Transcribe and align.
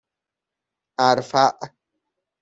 اَرفع 0.99 1.51